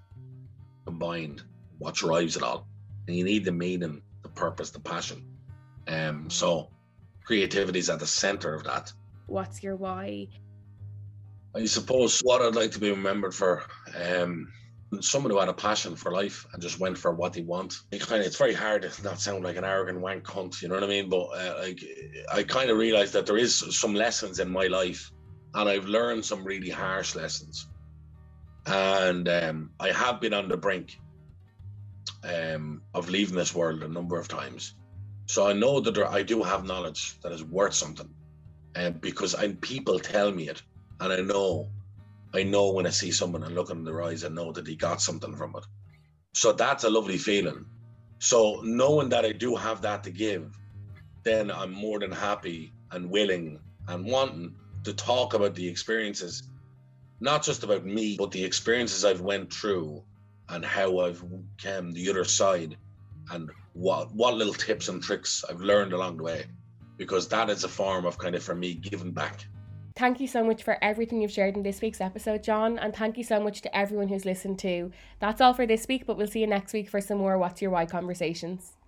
combined. 0.85 1.43
What 1.79 1.95
drives 1.95 2.35
it 2.35 2.43
all, 2.43 2.67
and 3.07 3.15
you 3.15 3.23
need 3.23 3.45
the 3.45 3.51
meaning, 3.51 4.01
the 4.23 4.29
purpose, 4.29 4.71
the 4.71 4.79
passion. 4.79 5.23
Um, 5.87 6.29
so 6.29 6.69
creativity 7.23 7.79
is 7.79 7.89
at 7.89 7.99
the 7.99 8.07
center 8.07 8.53
of 8.53 8.63
that. 8.63 8.91
What's 9.27 9.61
your 9.61 9.75
why? 9.75 10.27
I 11.55 11.65
suppose 11.65 12.19
what 12.21 12.41
I'd 12.41 12.55
like 12.55 12.71
to 12.71 12.79
be 12.79 12.89
remembered 12.89 13.33
for, 13.33 13.63
um, 13.95 14.51
someone 15.01 15.31
who 15.31 15.39
had 15.39 15.49
a 15.49 15.53
passion 15.53 15.95
for 15.95 16.11
life 16.11 16.45
and 16.53 16.61
just 16.61 16.79
went 16.79 16.97
for 16.97 17.13
what 17.13 17.33
they 17.33 17.41
want. 17.41 17.75
It 17.91 18.01
kind 18.01 18.21
of, 18.21 18.27
it's 18.27 18.37
very 18.37 18.53
hard 18.53 18.83
to 18.83 19.03
not 19.03 19.19
sound 19.19 19.43
like 19.43 19.57
an 19.57 19.65
arrogant 19.65 19.99
wank 19.99 20.23
cunt, 20.23 20.61
you 20.61 20.67
know 20.67 20.75
what 20.75 20.83
I 20.83 20.87
mean? 20.87 21.09
But 21.09 21.25
uh, 21.25 21.55
like, 21.59 21.83
I 22.31 22.43
kind 22.43 22.69
of 22.69 22.77
realized 22.77 23.13
that 23.13 23.25
there 23.25 23.37
is 23.37 23.77
some 23.77 23.93
lessons 23.93 24.39
in 24.39 24.49
my 24.49 24.67
life, 24.67 25.11
and 25.53 25.69
I've 25.69 25.85
learned 25.85 26.23
some 26.23 26.43
really 26.43 26.69
harsh 26.69 27.15
lessons, 27.15 27.67
and 28.65 29.27
um, 29.27 29.71
I 29.79 29.91
have 29.91 30.21
been 30.21 30.33
on 30.33 30.47
the 30.47 30.57
brink 30.57 30.97
um, 32.23 32.81
of 32.93 33.09
leaving 33.09 33.35
this 33.35 33.53
world 33.53 33.83
a 33.83 33.87
number 33.87 34.17
of 34.17 34.27
times. 34.27 34.75
So 35.25 35.47
I 35.47 35.53
know 35.53 35.81
that 35.81 35.95
there, 35.95 36.09
I 36.09 36.23
do 36.23 36.41
have 36.43 36.65
knowledge 36.65 37.19
that 37.21 37.33
is 37.33 37.43
worth 37.43 37.73
something, 37.73 38.09
um, 38.75 38.93
because 38.93 39.35
I, 39.35 39.49
people 39.53 39.99
tell 39.99 40.31
me 40.31 40.47
it, 40.47 40.61
and 41.01 41.11
I 41.11 41.19
know, 41.19 41.69
I 42.37 42.43
know 42.43 42.71
when 42.71 42.85
I 42.85 42.91
see 42.91 43.11
someone 43.11 43.43
and 43.43 43.55
look 43.55 43.71
in 43.71 43.83
their 43.83 44.03
eyes, 44.03 44.23
I 44.23 44.29
know 44.29 44.51
that 44.51 44.67
he 44.67 44.75
got 44.75 45.01
something 45.01 45.35
from 45.35 45.55
it. 45.57 45.65
So 46.33 46.51
that's 46.51 46.83
a 46.83 46.89
lovely 46.89 47.17
feeling. 47.17 47.65
So 48.19 48.61
knowing 48.63 49.09
that 49.09 49.25
I 49.25 49.31
do 49.31 49.55
have 49.55 49.81
that 49.81 50.03
to 50.03 50.11
give, 50.11 50.55
then 51.23 51.49
I'm 51.49 51.71
more 51.71 51.99
than 51.99 52.11
happy 52.11 52.73
and 52.91 53.09
willing 53.09 53.59
and 53.87 54.05
wanting 54.05 54.55
to 54.83 54.93
talk 54.93 55.33
about 55.33 55.55
the 55.55 55.67
experiences, 55.67 56.43
not 57.19 57.43
just 57.43 57.63
about 57.63 57.85
me, 57.85 58.15
but 58.17 58.31
the 58.31 58.43
experiences 58.43 59.03
I've 59.03 59.21
went 59.21 59.51
through 59.51 60.03
and 60.49 60.63
how 60.63 60.99
I've 60.99 61.23
come 61.61 61.91
the 61.91 62.09
other 62.09 62.23
side 62.23 62.77
and 63.31 63.49
what 63.73 64.13
what 64.13 64.35
little 64.35 64.53
tips 64.53 64.89
and 64.89 65.01
tricks 65.01 65.43
I've 65.49 65.61
learned 65.61 65.93
along 65.93 66.17
the 66.17 66.23
way. 66.23 66.45
Because 66.97 67.27
that 67.29 67.49
is 67.49 67.63
a 67.63 67.67
form 67.67 68.05
of 68.05 68.17
kind 68.17 68.35
of 68.35 68.43
for 68.43 68.55
me 68.55 68.75
giving 68.75 69.11
back. 69.11 69.45
Thank 69.97 70.19
you 70.19 70.27
so 70.27 70.43
much 70.43 70.61
for 70.61 70.77
everything 70.79 71.21
you've 71.21 71.31
shared 71.31 71.57
in 71.57 71.63
this 71.63 71.81
week's 71.81 72.01
episode, 72.01 72.43
John, 72.43 72.77
and 72.77 72.95
thank 72.95 73.17
you 73.17 73.23
so 73.23 73.39
much 73.39 73.61
to 73.61 73.75
everyone 73.75 74.09
who's 74.09 74.25
listened 74.25 74.59
to. 74.59 74.91
That's 75.19 75.41
all 75.41 75.55
for 75.55 75.65
this 75.65 75.87
week, 75.87 76.05
but 76.05 76.17
we'll 76.17 76.27
see 76.27 76.41
you 76.41 76.45
next 76.45 76.71
week 76.71 76.87
for 76.87 77.01
some 77.01 77.17
more 77.17 77.35
What's 77.39 77.63
Your 77.63 77.71
Why 77.71 77.87
conversations. 77.87 78.77